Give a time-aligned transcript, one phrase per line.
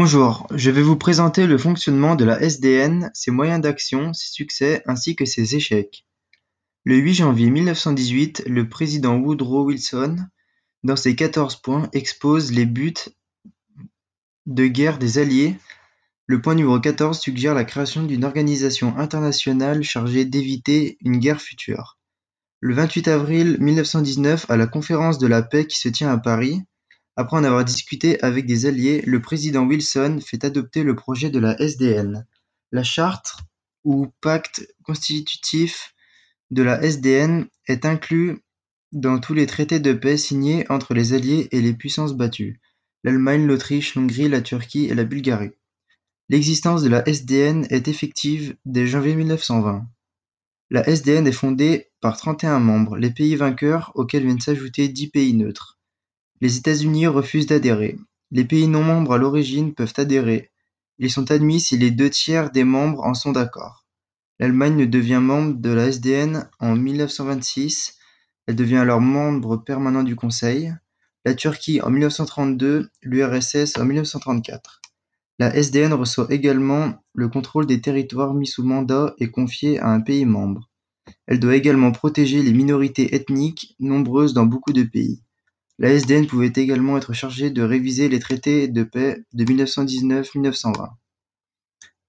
[0.00, 4.80] Bonjour, je vais vous présenter le fonctionnement de la SDN, ses moyens d'action, ses succès
[4.86, 6.06] ainsi que ses échecs.
[6.84, 10.18] Le 8 janvier 1918, le président Woodrow Wilson,
[10.84, 12.94] dans ses 14 points, expose les buts
[14.46, 15.56] de guerre des Alliés.
[16.26, 21.98] Le point numéro 14 suggère la création d'une organisation internationale chargée d'éviter une guerre future.
[22.60, 26.62] Le 28 avril 1919, à la conférence de la paix qui se tient à Paris,
[27.18, 31.40] après en avoir discuté avec des alliés, le président Wilson fait adopter le projet de
[31.40, 32.24] la SDN.
[32.70, 33.38] La charte,
[33.82, 35.96] ou pacte constitutif
[36.52, 38.38] de la SDN, est inclus
[38.92, 42.60] dans tous les traités de paix signés entre les Alliés et les puissances battues,
[43.02, 45.50] l'Allemagne, l'Autriche, l'Hongrie, la Turquie et la Bulgarie.
[46.28, 49.88] L'existence de la SDN est effective dès janvier 1920.
[50.70, 55.34] La SDN est fondée par 31 membres, les pays vainqueurs auxquels viennent s'ajouter 10 pays
[55.34, 55.77] neutres.
[56.40, 57.98] Les États-Unis refusent d'adhérer.
[58.30, 60.50] Les pays non membres à l'origine peuvent adhérer.
[60.98, 63.86] Ils sont admis si les deux tiers des membres en sont d'accord.
[64.38, 67.96] L'Allemagne devient membre de la SDN en 1926.
[68.46, 70.72] Elle devient alors membre permanent du Conseil.
[71.24, 74.80] La Turquie en 1932, l'URSS en 1934.
[75.40, 80.00] La SDN reçoit également le contrôle des territoires mis sous mandat et confiés à un
[80.00, 80.70] pays membre.
[81.26, 85.22] Elle doit également protéger les minorités ethniques, nombreuses dans beaucoup de pays.
[85.80, 90.90] La SDN pouvait également être chargée de réviser les traités de paix de 1919-1920.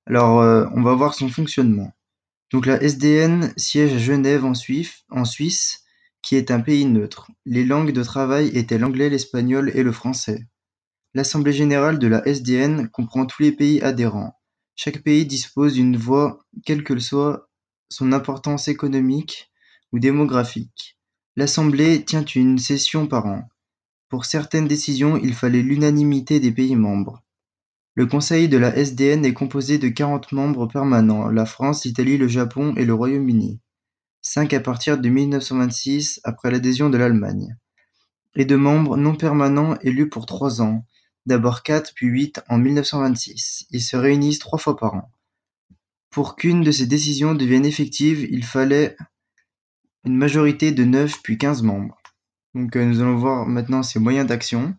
[0.08, 1.94] Alors, euh, on va voir son fonctionnement.
[2.52, 5.84] Donc la SDN siège à Genève en Suisse, en Suisse,
[6.24, 7.30] qui est un pays neutre.
[7.46, 10.48] Les langues de travail étaient l'anglais, l'espagnol et le français.
[11.14, 14.34] L'Assemblée générale de la SDN comprend tous les pays adhérents.
[14.76, 17.50] Chaque pays dispose d'une voix, quelle que soit
[17.90, 19.52] son importance économique
[19.92, 20.98] ou démographique.
[21.36, 23.48] L'Assemblée tient une session par an.
[24.10, 27.24] Pour certaines décisions, il fallait l'unanimité des pays membres.
[27.94, 32.28] Le Conseil de la SDN est composé de quarante membres permanents, la France, l'Italie, le
[32.28, 33.60] Japon et le Royaume-Uni,
[34.22, 37.56] cinq à partir de 1926 après l'adhésion de l'Allemagne,
[38.36, 40.88] et de membres non permanents élus pour trois ans,
[41.28, 43.68] d'abord quatre puis huit en 1926.
[43.70, 45.12] Ils se réunissent trois fois par an.
[46.10, 48.98] Pour qu'une de ces décisions devienne effective, il fallait
[50.04, 51.99] une majorité de neuf puis quinze membres.
[52.56, 54.76] Donc euh, nous allons voir maintenant ses moyens d'action.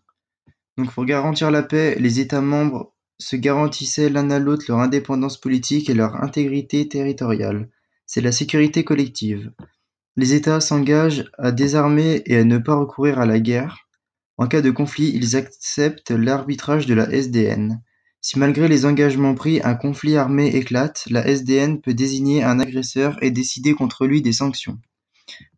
[0.77, 5.39] Donc pour garantir la paix, les États membres se garantissaient l'un à l'autre leur indépendance
[5.39, 7.69] politique et leur intégrité territoriale.
[8.05, 9.51] C'est la sécurité collective.
[10.17, 13.87] Les États s'engagent à désarmer et à ne pas recourir à la guerre.
[14.37, 17.81] En cas de conflit, ils acceptent l'arbitrage de la SDN.
[18.19, 23.17] Si malgré les engagements pris, un conflit armé éclate, la SDN peut désigner un agresseur
[23.23, 24.77] et décider contre lui des sanctions.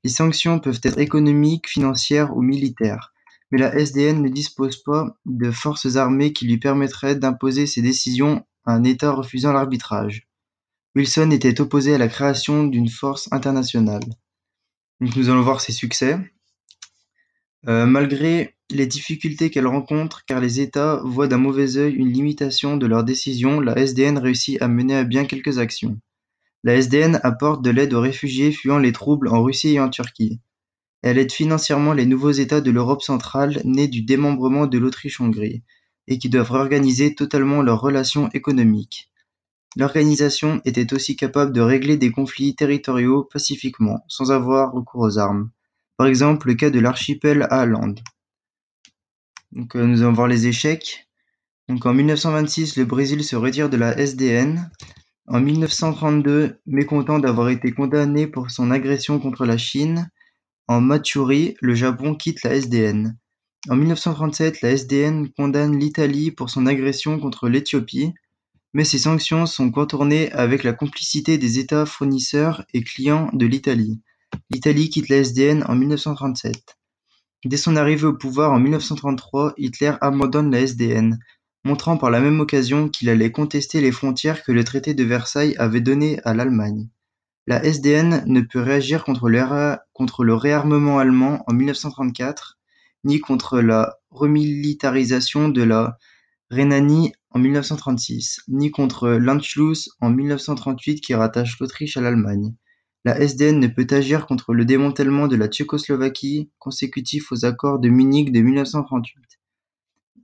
[0.04, 3.14] Les sanctions peuvent être économiques, financières ou militaires,
[3.52, 8.46] mais la SDN ne dispose pas de forces armées qui lui permettraient d'imposer ses décisions
[8.66, 10.28] à un État refusant l'arbitrage.
[10.96, 14.04] Wilson était opposé à la création d'une force internationale.
[15.00, 16.20] Nous allons voir ses succès.
[17.68, 22.78] Euh, malgré les difficultés qu'elle rencontre, car les États voient d'un mauvais œil une limitation
[22.78, 25.98] de leurs décisions, la SDN réussit à mener à bien quelques actions.
[26.66, 30.40] La SDN apporte de l'aide aux réfugiés fuyant les troubles en Russie et en Turquie.
[31.02, 35.64] Elle aide financièrement les nouveaux États de l'Europe centrale nés du démembrement de l'Autriche-Hongrie
[36.08, 39.12] et qui doivent réorganiser totalement leurs relations économiques.
[39.76, 45.50] L'organisation était aussi capable de régler des conflits territoriaux pacifiquement, sans avoir recours aux armes.
[45.98, 47.96] Par exemple, le cas de l'archipel Åland.
[49.52, 51.10] Donc, euh, nous allons voir les échecs.
[51.68, 54.70] Donc, en 1926, le Brésil se retire de la SDN
[55.28, 60.10] en 1932, mécontent d'avoir été condamné pour son agression contre la Chine,
[60.68, 63.18] en Matchouri, le Japon quitte la SDN.
[63.70, 68.14] En 1937, la SDN condamne l'Italie pour son agression contre l'Éthiopie,
[68.74, 74.02] mais ces sanctions sont contournées avec la complicité des États fournisseurs et clients de l'Italie.
[74.50, 76.78] L'Italie quitte la SDN en 1937.
[77.46, 81.20] Dès son arrivée au pouvoir en 1933, Hitler abandonne la SDN,
[81.64, 85.56] montrant par la même occasion qu'il allait contester les frontières que le traité de Versailles
[85.58, 86.90] avait données à l'Allemagne.
[87.48, 92.58] La SDN ne peut réagir contre le, réarmement allemand en 1934,
[93.04, 95.98] ni contre la remilitarisation de la
[96.50, 102.56] Rhénanie en 1936, ni contre l'Anschluss en 1938 qui rattache l'Autriche à l'Allemagne.
[103.06, 107.90] La SDN ne peut agir contre le démantèlement de la Tchécoslovaquie consécutif aux accords de
[107.90, 109.18] Munich de 1938.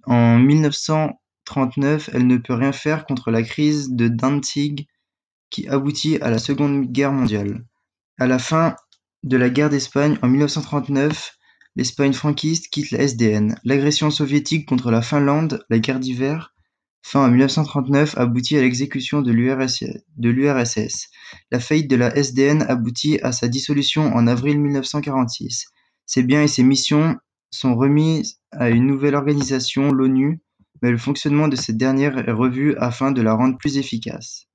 [0.05, 1.19] En 1900
[1.49, 4.87] trente-neuf, elle ne peut rien faire contre la crise de Dantzig
[5.49, 7.65] qui aboutit à la Seconde Guerre mondiale.
[8.19, 8.75] À la fin
[9.23, 11.35] de la guerre d'Espagne en 1939,
[11.75, 13.59] l'Espagne franquiste quitte la SDN.
[13.63, 16.53] L'agression soviétique contre la Finlande, la guerre d'hiver,
[17.01, 21.09] fin en 1939, aboutit à l'exécution de l'URSS.
[21.51, 25.65] La faillite de la SDN aboutit à sa dissolution en avril 1946.
[26.05, 27.17] Ses biens et ses missions
[27.49, 30.41] sont remis à une nouvelle organisation, l'ONU,
[30.81, 34.48] mais le fonctionnement de cette dernière est revu afin de la rendre plus efficace.